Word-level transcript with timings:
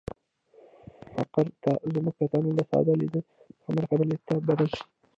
فقر 1.15 1.45
ته 1.63 1.71
زموږ 1.93 2.15
کتنه 2.19 2.49
له 2.57 2.63
ساده 2.71 2.93
لید 3.01 3.15
څخه 3.57 3.69
مرکب 3.77 3.99
لید 4.09 4.21
ته 4.27 4.33
بدله 4.47 4.65
شي. 4.73 4.83